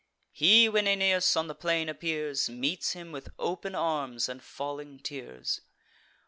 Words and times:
He, 0.31 0.67
when 0.67 0.87
Aeneas 0.87 1.35
on 1.37 1.45
the 1.47 1.53
plain 1.53 1.87
appears, 1.87 2.49
Meets 2.49 2.93
him 2.93 3.11
with 3.11 3.29
open 3.37 3.75
arms, 3.75 4.27
and 4.27 4.41
falling 4.41 4.97
tears. 4.97 5.61